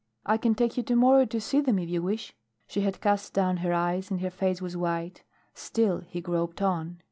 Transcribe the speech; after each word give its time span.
"I 0.25 0.37
can 0.37 0.55
take 0.55 0.77
you 0.77 0.81
to 0.85 0.95
morrow 0.95 1.25
to 1.25 1.39
see 1.39 1.61
them 1.61 1.77
if 1.77 1.87
you 1.87 2.01
wish." 2.01 2.33
She 2.65 2.81
had 2.81 3.01
cast 3.01 3.35
down 3.35 3.57
her 3.57 3.71
eyes 3.71 4.09
and 4.09 4.19
her 4.21 4.31
face 4.31 4.59
was 4.59 4.75
white. 4.75 5.21
Still 5.53 5.99
he 5.99 6.21
groped 6.21 6.59
on. 6.59 6.97